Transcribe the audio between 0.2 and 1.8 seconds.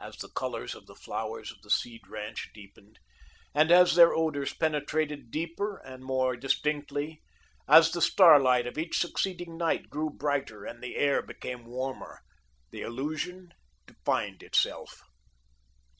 colours of the flowers of the